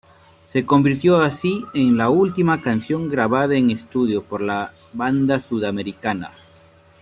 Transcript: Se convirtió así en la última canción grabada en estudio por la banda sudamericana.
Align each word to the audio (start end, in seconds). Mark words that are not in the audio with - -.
Se 0.51 0.65
convirtió 0.65 1.21
así 1.21 1.63
en 1.75 1.95
la 1.95 2.09
última 2.09 2.59
canción 2.63 3.07
grabada 3.07 3.55
en 3.55 3.69
estudio 3.69 4.23
por 4.23 4.41
la 4.41 4.73
banda 4.93 5.39
sudamericana. 5.39 6.31